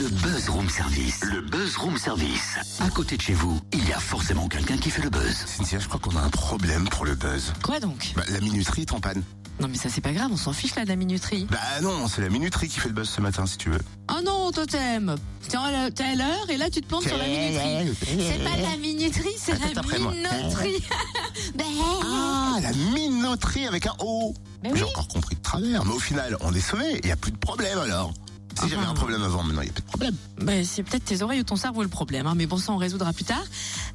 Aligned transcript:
Le 0.00 0.08
Buzz 0.08 0.48
Room 0.48 0.68
Service. 0.68 1.20
Le 1.24 1.40
Buzz 1.40 1.76
Room 1.76 1.96
Service. 1.96 2.56
À 2.80 2.90
côté 2.90 3.16
de 3.16 3.22
chez 3.22 3.32
vous, 3.34 3.60
il 3.72 3.86
y 3.88 3.92
a 3.92 4.00
forcément 4.00 4.48
quelqu'un 4.48 4.76
qui 4.76 4.90
fait 4.90 5.02
le 5.02 5.10
buzz. 5.10 5.36
Cynthia, 5.46 5.78
je 5.78 5.86
crois 5.86 6.00
qu'on 6.00 6.16
a 6.16 6.20
un 6.20 6.30
problème 6.30 6.88
pour 6.88 7.04
le 7.04 7.14
buzz. 7.14 7.52
Quoi 7.62 7.78
donc? 7.80 8.12
Bah, 8.16 8.22
la 8.30 8.40
minuterie 8.40 8.82
est 8.82 8.92
en 8.92 9.00
panne. 9.00 9.22
Non 9.60 9.68
mais 9.68 9.76
ça 9.76 9.88
c'est 9.88 10.00
pas 10.00 10.10
grave, 10.10 10.30
on 10.32 10.36
s'en 10.36 10.52
fiche 10.52 10.74
là 10.74 10.82
de 10.82 10.88
la 10.88 10.96
minuterie. 10.96 11.46
Bah 11.48 11.58
non, 11.80 12.08
c'est 12.08 12.22
la 12.22 12.28
minuterie 12.28 12.66
qui 12.68 12.80
fait 12.80 12.88
le 12.88 12.94
buzz 12.94 13.08
ce 13.08 13.20
matin, 13.20 13.46
si 13.46 13.56
tu 13.56 13.70
veux. 13.70 13.78
Oh 14.10 14.20
non, 14.24 14.50
totem 14.50 15.14
T'es 15.48 15.56
à 15.56 15.90
t'es 15.92 16.02
à 16.02 16.14
l'heure 16.16 16.50
et 16.50 16.56
là 16.56 16.68
tu 16.70 16.80
te 16.80 16.86
plantes 16.88 17.06
sur 17.06 17.16
la 17.16 17.24
minuterie. 17.28 17.96
C'est 18.04 18.42
pas 18.42 18.56
la 18.56 18.76
minuterie, 18.76 19.34
c'est 19.38 19.52
la 19.52 19.82
minoterie. 19.82 20.82
Ben, 21.54 21.64
Ah, 22.04 22.58
la 22.60 22.72
minoterie 22.72 23.66
avec 23.68 23.86
un 23.86 23.94
O. 24.00 24.34
Mais 24.64 24.70
J'ai 24.74 24.82
oui. 24.82 24.88
encore 24.90 25.06
compris 25.08 25.36
de 25.36 25.42
travers, 25.42 25.84
mais 25.84 25.92
au 25.92 25.98
final, 26.00 26.36
on 26.40 26.52
est 26.52 26.60
sauvé. 26.60 26.98
Il 27.02 27.06
n'y 27.06 27.12
a 27.12 27.16
plus 27.16 27.30
de 27.32 27.36
problème 27.36 27.78
alors. 27.78 28.12
Si 28.60 28.68
j'avais 28.68 28.86
un 28.86 28.94
problème 28.94 29.22
avant, 29.22 29.42
maintenant, 29.42 29.62
il 29.62 29.66
n'y 29.66 29.70
a 29.70 29.72
plus 29.72 29.82
de 29.82 29.88
problème. 29.88 30.16
Ben, 30.40 30.64
c'est 30.64 30.82
peut-être 30.82 31.04
tes 31.04 31.22
oreilles 31.22 31.40
ou 31.40 31.44
ton 31.44 31.56
cerveau 31.56 31.82
le 31.82 31.88
problème, 31.88 32.26
hein, 32.26 32.34
mais 32.36 32.46
bon, 32.46 32.56
ça 32.56 32.72
on 32.72 32.76
résoudra 32.76 33.12
plus 33.12 33.24
tard. 33.24 33.44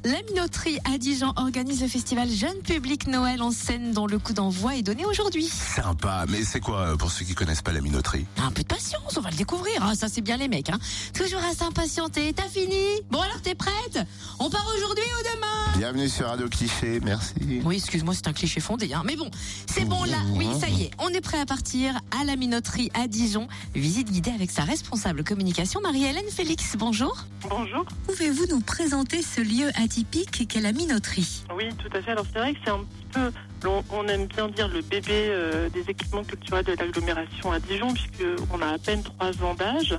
La 0.04 0.20
minoterie 0.28 0.78
à 0.92 0.98
Dijon 0.98 1.32
organise 1.36 1.82
le 1.82 1.88
festival 1.88 2.28
Jeune 2.28 2.58
Public 2.62 3.06
Noël 3.06 3.42
en 3.42 3.50
scène 3.50 3.92
dont 3.92 4.06
le 4.06 4.18
coup 4.18 4.32
d'envoi 4.32 4.76
est 4.76 4.82
donné 4.82 5.04
aujourd'hui. 5.04 5.46
Sympa, 5.46 6.24
mais 6.28 6.42
c'est 6.44 6.60
quoi 6.60 6.80
euh, 6.80 6.96
pour 6.96 7.10
ceux 7.10 7.24
qui 7.24 7.34
connaissent 7.34 7.62
pas 7.62 7.72
la 7.72 7.80
minoterie? 7.80 8.26
Un 8.38 8.50
peu 8.50 8.62
de 8.62 8.68
patience, 8.68 9.16
on 9.16 9.20
va 9.20 9.30
le 9.30 9.36
découvrir. 9.36 9.74
Ah, 9.80 9.94
ça 9.94 10.08
c'est 10.08 10.20
bien 10.20 10.36
les 10.36 10.48
mecs. 10.48 10.70
Hein. 10.70 10.78
Toujours 11.14 11.40
à 11.50 11.54
s'impatienter. 11.54 12.32
T'as 12.32 12.48
fini? 12.48 12.74
Bon 13.10 13.20
alors 13.20 13.40
t'es 13.42 13.54
prête? 13.54 13.98
On 14.42 14.48
part 14.48 14.66
aujourd'hui 14.74 15.04
ou 15.04 15.36
demain 15.36 15.78
Bienvenue 15.78 16.08
sur 16.08 16.26
Radio 16.26 16.48
Cliché, 16.48 16.98
merci. 17.00 17.34
Oui, 17.62 17.76
excuse-moi, 17.76 18.14
c'est 18.14 18.26
un 18.26 18.32
cliché 18.32 18.58
fondé. 18.58 18.90
Hein. 18.94 19.02
Mais 19.04 19.14
bon, 19.14 19.30
c'est 19.66 19.84
bon 19.84 20.02
là. 20.04 20.16
Oui, 20.34 20.48
ça 20.58 20.70
y 20.70 20.84
est. 20.84 20.90
On 20.98 21.10
est 21.10 21.20
prêt 21.20 21.38
à 21.38 21.44
partir 21.44 22.00
à 22.18 22.24
la 22.24 22.36
minoterie 22.36 22.90
à 22.94 23.06
Dijon. 23.06 23.48
Visite 23.74 24.10
guidée 24.10 24.30
avec 24.30 24.50
sa 24.50 24.62
responsable 24.62 25.24
communication, 25.24 25.82
Marie-Hélène 25.82 26.30
Félix. 26.30 26.74
Bonjour. 26.78 27.26
Bonjour. 27.50 27.84
Pouvez-vous 28.06 28.46
nous 28.46 28.60
présenter 28.60 29.20
ce 29.20 29.42
lieu 29.42 29.68
atypique 29.74 30.48
qu'est 30.48 30.60
la 30.60 30.72
minoterie? 30.72 31.42
Oui, 31.54 31.64
tout 31.76 31.94
à 31.94 32.00
fait. 32.00 32.12
Alors 32.12 32.24
c'est 32.32 32.38
vrai 32.38 32.54
que 32.54 32.60
c'est 32.64 32.70
un 32.70 32.78
petit 32.78 33.06
peu, 33.12 33.30
on, 33.66 34.06
aime 34.08 34.26
bien 34.26 34.48
dire 34.48 34.68
le 34.68 34.80
bébé 34.82 35.28
euh, 35.28 35.68
des 35.68 35.88
équipements 35.90 36.24
culturels 36.24 36.64
de 36.64 36.72
l'agglomération 36.72 37.52
à 37.52 37.58
Dijon, 37.58 37.92
puisque 37.92 38.24
on 38.52 38.60
a 38.60 38.68
à 38.68 38.78
peine 38.78 39.02
trois 39.02 39.30
ans 39.42 39.54
d'âge. 39.54 39.98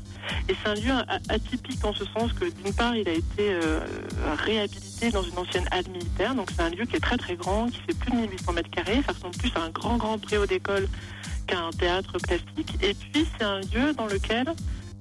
Et 0.50 0.56
c'est 0.62 0.70
un 0.70 0.76
lieu 0.76 0.92
atypique 1.30 1.84
en 1.84 1.94
ce 1.94 2.06
sens 2.06 2.34
que 2.34 2.46
d'une 2.46 2.74
part, 2.74 2.96
il 2.96 3.08
a 3.08 3.14
été 3.14 3.52
euh, 3.54 3.80
réhabilité 4.46 5.12
dans 5.12 5.24
une 5.24 5.38
ancienne 5.38 5.68
halle 5.72 5.90
militaire. 5.90 6.36
Donc 6.36 6.50
c'est 6.56 6.62
un 6.62 6.70
lieu 6.70 6.86
qui 6.86 6.96
est 6.96 7.02
très 7.02 7.18
très 7.18 7.36
grand, 7.36 7.68
qui 7.68 7.80
fait 7.88 7.98
plus 7.98 8.12
de 8.12 8.18
1800 8.18 8.54
mètres 8.54 8.70
carrés. 8.70 9.02
Ça 9.06 9.14
ressemble 9.14 9.38
plus 9.38 9.52
à 9.56 9.62
un 9.62 9.70
grand 9.70 9.98
grand 9.98 10.18
préau 10.18 10.46
d'école 10.46 10.88
qu'à 11.48 11.60
un 11.60 11.72
théâtre 11.72 12.18
classique. 12.20 12.76
Et 12.82 12.94
puis 12.94 13.28
c'est 13.38 13.46
un 13.46 13.60
lieu 13.60 13.94
dans 13.98 14.08
lequel 14.08 14.46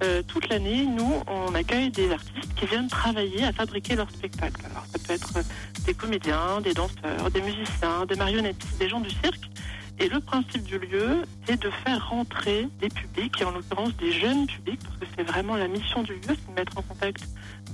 euh, 0.03 0.23
toute 0.27 0.49
l'année, 0.49 0.87
nous, 0.87 1.23
on 1.27 1.55
accueille 1.55 1.91
des 1.91 2.11
artistes 2.11 2.55
qui 2.57 2.67
viennent 2.67 2.89
travailler 2.89 3.45
à 3.45 3.53
fabriquer 3.53 3.97
leur 3.97 4.11
spectacle. 4.11 4.65
Alors, 4.71 4.85
ça 4.87 4.99
peut 4.99 5.13
être 5.13 5.37
euh, 5.37 5.43
des 5.85 5.95
comédiens, 5.95 6.61
des 6.63 6.73
danseurs, 6.73 7.31
des 7.31 7.43
musiciens, 7.43 8.07
des 8.07 8.17
marionnettistes, 8.17 8.79
des 8.79 8.89
gens 8.89 9.01
du 9.01 9.11
cirque. 9.11 9.51
Et 9.99 10.09
le 10.09 10.19
principe 10.21 10.63
du 10.63 10.79
lieu, 10.79 11.23
c'est 11.45 11.61
de 11.61 11.69
faire 11.85 12.09
rentrer 12.09 12.67
des 12.81 12.89
publics, 12.89 13.39
et 13.39 13.45
en 13.45 13.51
l'occurrence 13.51 13.95
des 13.97 14.13
jeunes 14.13 14.47
publics, 14.47 14.81
parce 14.83 14.97
que 14.99 15.07
c'est 15.15 15.25
vraiment 15.25 15.57
la 15.57 15.69
mission 15.69 16.03
du 16.03 16.15
lieu, 16.15 16.29
c'est 16.29 16.49
de 16.49 16.55
mettre 16.57 16.79
en 16.79 16.83
contact 16.83 17.23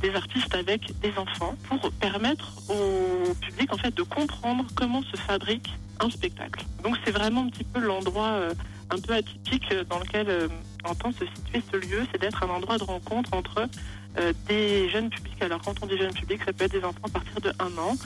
des 0.01 0.13
artistes 0.13 0.53
avec 0.53 0.93
des 1.01 1.17
enfants 1.17 1.55
pour 1.69 1.93
permettre 1.93 2.53
au 2.69 3.33
public 3.35 3.73
en 3.73 3.77
fait 3.77 3.95
de 3.95 4.03
comprendre 4.03 4.65
comment 4.75 5.03
se 5.03 5.17
fabrique 5.17 5.73
un 6.01 6.11
spectacle. 6.11 6.65
Donc 6.83 6.97
c'est 7.05 7.13
vraiment 7.13 7.43
un 7.43 7.49
petit 7.49 7.65
peu 7.65 7.79
l'endroit 7.81 8.33
euh, 8.33 8.55
un 8.91 8.99
peu 8.99 9.15
atypique 9.15 9.73
dans 9.89 10.01
lequel 10.01 10.29
entend 10.87 11.13
se 11.13 11.25
situer 11.27 11.63
ce 11.71 11.77
lieu, 11.77 12.07
c'est 12.11 12.21
d'être 12.21 12.43
un 12.43 12.49
endroit 12.49 12.79
de 12.79 12.85
rencontre 12.85 13.33
entre 13.35 13.69
euh, 14.19 14.33
des 14.49 14.89
jeunes 14.89 15.11
publics. 15.11 15.43
Alors 15.43 15.61
quand 15.63 15.75
on 15.83 15.87
dit 15.87 15.97
jeunes 15.97 16.15
publics, 16.15 16.43
ça 16.45 16.53
peut 16.53 16.65
être 16.65 16.73
des 16.73 16.85
enfants 16.85 17.05
à 17.05 17.11
partir 17.11 17.41
de 17.41 17.53
un 17.59 17.79
an 17.79 17.97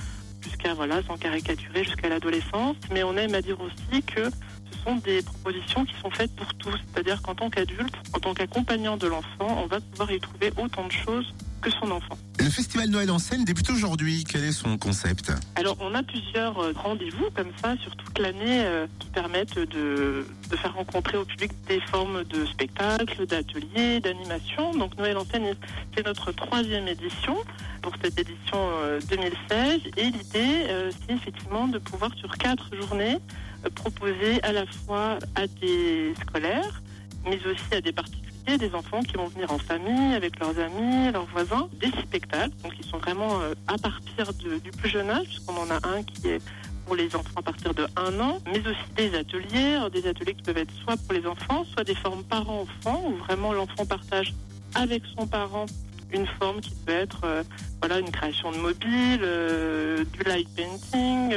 jusqu'à 0.42 0.74
voilà, 0.74 1.02
sans 1.02 1.16
caricaturer, 1.16 1.84
jusqu'à 1.84 2.08
l'adolescence. 2.08 2.76
Mais 2.92 3.02
on 3.02 3.16
aime 3.16 3.34
à 3.34 3.42
dire 3.42 3.58
aussi 3.60 4.02
que 4.02 4.24
ce 4.24 4.78
sont 4.84 4.96
des 4.96 5.22
propositions 5.22 5.84
qui 5.84 5.94
sont 6.00 6.10
faites 6.10 6.34
pour 6.34 6.52
tous. 6.54 6.76
C'est-à-dire 6.92 7.20
qu'en 7.22 7.34
tant 7.34 7.50
qu'adulte, 7.50 7.94
en 8.14 8.18
tant 8.18 8.34
qu'accompagnant 8.34 8.96
de 8.96 9.06
l'enfant, 9.06 9.62
on 9.62 9.66
va 9.66 9.80
pouvoir 9.80 10.10
y 10.10 10.20
trouver 10.20 10.52
autant 10.56 10.86
de 10.86 10.92
choses 10.92 11.32
que 11.60 11.70
son 11.70 11.90
enfant. 11.90 12.18
Le 12.38 12.48
festival 12.50 12.88
Noël 12.88 13.10
en 13.10 13.18
scène 13.18 13.44
débute 13.44 13.68
aujourd'hui. 13.70 14.24
Quel 14.24 14.44
est 14.44 14.52
son 14.52 14.78
concept? 14.78 15.32
Alors, 15.56 15.76
on 15.80 15.94
a 15.94 16.02
plusieurs 16.02 16.58
euh, 16.58 16.72
rendez-vous 16.74 17.30
comme 17.34 17.50
ça 17.62 17.76
sur 17.82 17.94
toute 17.96 18.18
l'année 18.18 18.64
euh, 18.64 18.86
qui 18.98 19.08
permettent 19.08 19.58
de, 19.58 20.26
de 20.50 20.56
faire 20.56 20.74
rencontrer 20.74 21.16
au 21.16 21.24
public 21.24 21.52
des 21.68 21.80
formes 21.80 22.24
de 22.24 22.46
spectacles, 22.46 23.26
d'ateliers, 23.26 24.00
d'animations. 24.00 24.72
Donc, 24.72 24.96
Noël 24.98 25.16
en 25.18 25.24
scène, 25.24 25.54
c'est 25.94 26.04
notre 26.04 26.32
troisième 26.32 26.88
édition 26.88 27.36
pour 27.82 27.92
cette 28.02 28.18
édition 28.18 28.58
euh, 28.58 29.00
2016. 29.08 29.80
Et 29.96 30.04
l'idée, 30.04 30.66
euh, 30.68 30.90
c'est 30.90 31.14
effectivement 31.14 31.68
de 31.68 31.78
pouvoir 31.78 32.12
sur 32.16 32.36
quatre 32.36 32.74
journées 32.76 33.18
euh, 33.64 33.70
proposer 33.74 34.42
à 34.42 34.52
la 34.52 34.66
fois 34.66 35.18
à 35.34 35.46
des 35.46 36.14
scolaires, 36.20 36.82
mais 37.24 37.38
aussi 37.46 37.74
à 37.74 37.80
des 37.80 37.92
particuliers, 37.92 38.29
des 38.58 38.74
enfants 38.74 39.00
qui 39.00 39.14
vont 39.14 39.26
venir 39.26 39.50
en 39.52 39.58
famille, 39.58 40.14
avec 40.14 40.38
leurs 40.38 40.58
amis, 40.58 41.12
leurs 41.12 41.26
voisins, 41.26 41.68
des 41.80 41.90
spectacles. 42.02 42.54
Donc 42.62 42.72
ils 42.78 42.86
sont 42.86 42.98
vraiment 42.98 43.40
euh, 43.40 43.54
à 43.66 43.78
partir 43.78 44.32
du 44.34 44.70
plus 44.70 44.88
jeune 44.88 45.10
âge, 45.10 45.26
puisqu'on 45.26 45.56
en 45.56 45.70
a 45.70 45.76
un 45.88 46.02
qui 46.02 46.28
est 46.28 46.42
pour 46.86 46.96
les 46.96 47.14
enfants 47.14 47.36
à 47.36 47.42
partir 47.42 47.74
de 47.74 47.86
un 47.96 48.18
an, 48.20 48.38
mais 48.46 48.60
aussi 48.60 48.90
des 48.96 49.14
ateliers, 49.14 49.78
des 49.92 50.06
ateliers 50.08 50.34
qui 50.34 50.42
peuvent 50.42 50.58
être 50.58 50.72
soit 50.82 50.96
pour 50.96 51.12
les 51.12 51.26
enfants, 51.26 51.64
soit 51.72 51.84
des 51.84 51.94
formes 51.94 52.24
parents-enfants, 52.24 53.04
où 53.06 53.14
vraiment 53.24 53.52
l'enfant 53.52 53.86
partage 53.86 54.34
avec 54.74 55.02
son 55.16 55.26
parent 55.26 55.66
une 56.12 56.26
forme 56.40 56.60
qui 56.60 56.74
peut 56.84 56.92
être 56.92 57.20
euh, 57.22 57.44
voilà 57.80 58.00
une 58.00 58.10
création 58.10 58.50
de 58.50 58.56
mobile, 58.56 59.20
euh, 59.22 60.04
du 60.12 60.22
light 60.24 60.48
painting, 60.56 61.28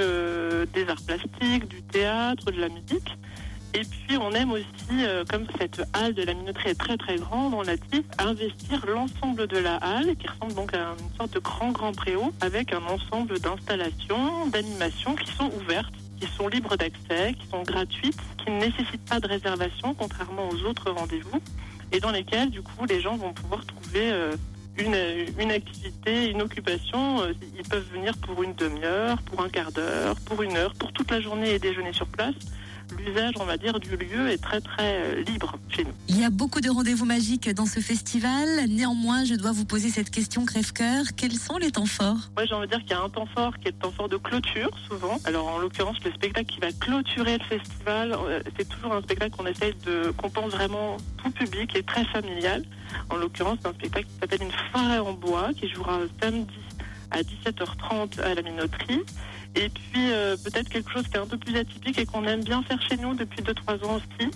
des 0.74 0.90
arts 0.90 1.02
plastiques, 1.06 1.68
du 1.68 1.84
théâtre, 1.84 2.52
de 2.52 2.60
la 2.60 2.70
musique. 2.70 3.10
Et 3.76 3.82
puis 3.82 4.18
on 4.18 4.32
aime 4.34 4.52
aussi, 4.52 4.66
euh, 4.92 5.24
comme 5.28 5.48
cette 5.58 5.82
halle 5.94 6.14
de 6.14 6.24
la 6.24 6.36
minoterie 6.36 6.70
est 6.70 6.80
très 6.80 6.96
très 6.96 7.16
grande, 7.16 7.56
on 7.56 7.64
l'a 7.64 7.76
dit, 7.76 8.04
investir 8.20 8.86
l'ensemble 8.86 9.48
de 9.48 9.58
la 9.58 9.78
halle, 9.78 10.16
qui 10.16 10.28
ressemble 10.28 10.54
donc 10.54 10.74
à 10.76 10.96
une 11.00 11.18
sorte 11.18 11.34
de 11.34 11.40
grand 11.40 11.72
grand 11.72 11.92
préau, 11.92 12.32
avec 12.42 12.72
un 12.72 12.84
ensemble 12.86 13.40
d'installations, 13.40 14.46
d'animations 14.48 15.16
qui 15.16 15.32
sont 15.32 15.50
ouvertes, 15.62 15.94
qui 16.20 16.28
sont 16.28 16.48
libres 16.48 16.78
d'accès, 16.78 17.34
qui 17.34 17.48
sont 17.48 17.64
gratuites, 17.64 18.20
qui 18.38 18.52
ne 18.52 18.60
nécessitent 18.60 19.10
pas 19.10 19.20
de 19.20 19.28
réservation, 19.28 19.96
contrairement 19.96 20.50
aux 20.50 20.64
autres 20.66 20.92
rendez-vous, 20.92 21.42
et 21.92 22.00
dans 22.00 22.12
lesquelles 22.12 22.52
du 22.52 22.62
coup 22.62 22.86
les 22.88 23.02
gens 23.02 23.18
vont 23.18 23.34
pouvoir 23.34 23.66
trouver 23.66 24.12
euh, 24.12 24.36
une, 24.78 25.52
activité, 25.52 26.30
une 26.30 26.42
occupation. 26.42 27.22
Euh, 27.22 27.34
Ils 27.58 27.68
peuvent 27.68 27.88
venir 27.92 28.16
pour 28.18 28.44
une 28.44 28.54
demi-heure, 28.54 29.22
pour 29.24 29.42
un 29.42 29.50
quart 29.50 29.72
d'heure, 29.72 30.16
pour 30.26 30.42
une 30.44 30.56
heure, 30.58 30.74
pour 30.74 30.92
toute 30.94 31.10
la 31.12 31.22
journée 31.22 31.56
et 31.56 31.60
déjeuner 31.60 31.94
sur 31.94 32.08
place. 32.08 32.36
L'usage, 32.98 33.34
on 33.40 33.46
va 33.46 33.58
dire, 33.58 33.80
du 33.80 33.96
lieu 33.96 34.30
est 34.30 34.42
très 34.42 34.62
très 34.62 35.02
euh, 35.02 35.24
libre 35.24 35.56
chez 35.70 35.84
nous. 35.84 35.94
Il 36.08 36.20
y 36.20 36.24
a 36.24 36.30
beaucoup 36.30 36.62
de 36.62 36.70
rendez-vous 36.70 37.06
magiques 37.06 37.50
dans 37.50 37.66
ce 37.66 37.80
festival. 37.80 38.48
Néanmoins, 38.70 39.26
je 39.26 39.36
dois 39.36 39.52
vous 39.52 39.66
poser 39.66 39.90
cette 39.90 40.10
question 40.10 40.46
crève-cœur. 40.46 41.06
Quels 41.18 41.34
sont 41.34 41.58
les 41.58 41.72
temps 41.72 41.86
forts? 41.86 42.30
Moi, 42.36 42.46
j'ai 42.46 42.54
envie 42.54 42.68
de 42.68 42.72
dire 42.72 42.82
qu'il 42.82 42.92
y 42.92 42.94
a 42.94 43.02
un 43.02 43.10
temps 43.10 43.28
fort 43.34 43.58
qui 43.60 43.68
est 43.68 43.72
le 43.72 43.78
temps 43.78 43.92
fort 43.92 44.10
de 44.10 44.18
clôture, 44.18 44.70
souvent. 44.88 45.18
Alors, 45.26 45.48
en 45.48 45.58
l'occurrence, 45.58 45.98
le 46.04 46.12
spectacle 46.12 46.46
qui 46.46 46.60
va 46.60 46.72
clôturer 46.72 47.38
le 47.38 47.44
festival, 47.44 48.14
euh, 48.14 48.42
c'est 48.58 48.68
toujours 48.68 48.94
un 48.94 49.02
spectacle 49.02 49.36
qu'on 49.36 49.46
essaye 49.46 49.74
de, 49.86 50.12
qu'on 50.18 50.30
pense 50.30 50.52
vraiment 50.52 50.98
tout 51.24 51.32
public 51.32 51.76
et 51.76 51.84
très 51.84 52.06
familial. 52.06 52.64
En 53.10 53.16
l'occurrence, 53.16 53.58
c'est 53.62 53.70
un 53.70 53.74
spectacle 53.74 54.08
qui 54.08 54.20
s'appelle 54.20 54.44
Une 54.44 54.72
forêt 54.72 55.00
en 55.00 55.14
bois, 55.14 55.50
qui 55.60 55.68
jouera 55.70 56.00
samedi 56.22 56.54
à 57.12 57.22
17h30 57.22 58.20
à 58.22 58.34
la 58.34 58.42
minoterie. 58.42 59.02
Et 59.56 59.70
puis, 59.70 60.12
euh, 60.12 60.36
peut-être 60.38 60.70
quelque 60.70 60.92
chose 60.92 61.08
qui 61.08 61.16
est 61.16 61.20
un 61.20 61.28
peu 61.28 61.38
plus 61.38 61.56
atypique 61.56 61.98
et 61.98 62.06
qu'on 62.06 62.26
aime 62.26 62.44
bien 62.44 62.64
faire 62.64 62.82
chez 62.82 62.98
nous 62.98 63.14
depuis 63.14 63.42
2-3 63.42 63.86
ans 63.86 63.96
aussi, 63.96 64.32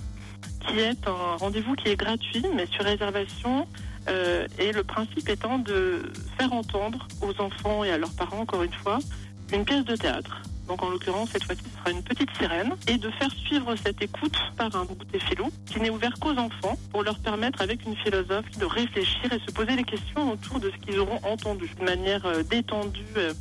qui 0.67 0.79
est 0.79 1.07
un 1.07 1.35
rendez-vous 1.37 1.75
qui 1.75 1.89
est 1.89 1.95
gratuit, 1.95 2.45
mais 2.55 2.65
sur 2.67 2.83
réservation. 2.83 3.67
Euh, 4.09 4.47
et 4.57 4.71
le 4.71 4.83
principe 4.83 5.27
étant 5.27 5.59
de 5.59 6.13
faire 6.39 6.53
entendre 6.53 7.07
aux 7.21 7.41
enfants 7.41 7.83
et 7.83 7.91
à 7.91 7.97
leurs 7.97 8.13
parents, 8.13 8.39
encore 8.39 8.63
une 8.63 8.73
fois, 8.73 8.99
une 9.51 9.65
pièce 9.65 9.83
de 9.83 9.95
théâtre. 9.95 10.41
Donc 10.67 10.83
en 10.83 10.89
l'occurrence, 10.89 11.29
cette 11.31 11.43
fois-ci, 11.43 11.61
ce 11.63 11.79
sera 11.79 11.91
une 11.91 12.03
petite 12.03 12.29
sirène. 12.37 12.73
Et 12.87 12.97
de 12.97 13.09
faire 13.11 13.31
suivre 13.31 13.75
cette 13.75 14.01
écoute 14.01 14.37
par 14.57 14.75
un 14.75 14.85
goûter 14.85 15.19
philo 15.19 15.49
qui 15.65 15.79
n'est 15.79 15.89
ouvert 15.89 16.13
qu'aux 16.19 16.37
enfants 16.37 16.77
pour 16.91 17.03
leur 17.03 17.17
permettre, 17.19 17.61
avec 17.61 17.85
une 17.85 17.95
philosophie, 17.95 18.57
de 18.59 18.65
réfléchir 18.65 19.31
et 19.31 19.39
se 19.39 19.53
poser 19.53 19.75
des 19.75 19.83
questions 19.83 20.31
autour 20.31 20.59
de 20.59 20.71
ce 20.71 20.77
qu'ils 20.85 20.99
auront 20.99 21.19
entendu. 21.23 21.69
De 21.79 21.85
manière 21.85 22.25
euh, 22.25 22.43
détendue, 22.43 23.05
euh, 23.15 23.33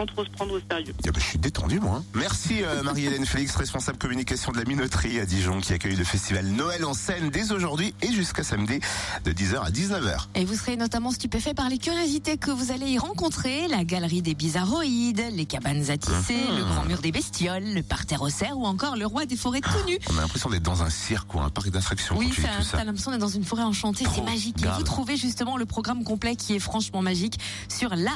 sans 0.00 0.06
trop 0.06 0.24
se 0.24 0.30
prendre 0.30 0.54
au 0.54 0.60
sérieux. 0.70 0.94
Eh 1.04 1.10
ben, 1.10 1.20
je 1.20 1.24
suis 1.26 1.38
détendu, 1.38 1.78
moi. 1.78 1.96
hein. 1.98 2.04
Merci 2.14 2.62
euh, 2.62 2.82
Marie-Hélène 2.84 3.26
Félix, 3.26 3.54
responsable 3.56 3.98
communication 3.98 4.50
de 4.52 4.58
la 4.58 4.64
Minoterie 4.64 5.20
à 5.20 5.26
Dijon, 5.26 5.60
qui 5.60 5.72
accueille 5.74 5.96
le 5.96 6.04
festival 6.04 6.46
Noël 6.46 6.84
en 6.86 6.94
scène 6.94 7.28
dès 7.30 7.52
aujourd'hui 7.52 7.94
et 8.02 8.10
jusqu'à 8.12 8.42
samedi 8.42 8.80
de 9.24 9.32
10h 9.32 9.60
à 9.62 9.70
19h. 9.70 10.26
Et 10.36 10.44
vous 10.46 10.54
serez 10.54 10.76
notamment 10.76 11.10
stupéfait 11.10 11.52
par 11.54 11.68
les 11.68 11.76
curiosités 11.78 12.38
que 12.38 12.50
vous 12.50 12.72
allez 12.72 12.86
y 12.86 12.98
rencontrer, 12.98 13.68
la 13.68 13.84
galerie 13.84 14.22
des 14.22 14.34
bizarroïdes, 14.34 15.22
les 15.32 15.44
cabanes 15.46 15.90
à 15.90 15.98
tisser, 15.98 16.34
Mhm. 16.48 16.56
le 16.56 16.64
grand 16.64 16.84
mur 16.86 17.00
des 17.02 17.12
bestioles, 17.12 17.64
le 17.74 17.82
parterre 17.82 18.22
aux 18.22 18.30
cerfs 18.30 18.56
ou 18.56 18.64
encore 18.64 18.96
le 18.96 19.04
roi 19.06 19.26
des 19.26 19.36
forêts 19.36 19.60
tout 19.60 19.68
nu. 19.86 19.98
On 20.10 20.16
a 20.16 20.22
l'impression 20.22 20.48
d'être 20.48 20.62
dans 20.62 20.82
un 20.82 20.90
cirque 20.90 21.34
ou 21.34 21.40
un 21.40 21.50
parc 21.50 21.68
d'attractions 21.70 22.16
Oui, 22.16 22.28
quand 22.28 22.34
tu 22.36 22.40
dis 22.60 22.64
ça- 22.66 22.78
t'as 22.78 22.84
l'impression 22.84 23.10
d'être 23.10 23.20
dans 23.20 23.28
une 23.28 23.44
forêt 23.44 23.62
enchantée, 23.64 24.04
c'est 24.14 24.22
magique. 24.22 24.64
Et 24.64 24.68
vous 24.68 24.82
trouvez 24.82 25.16
justement 25.16 25.56
le 25.58 25.66
programme 25.66 26.04
complet 26.04 26.36
qui 26.36 26.54
est 26.54 26.58
franchement 26.58 27.02
magique 27.02 27.38
sur 27.68 27.94
la 27.94 28.12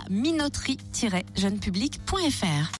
minoterie-jeunepublic.fr. 1.74 2.70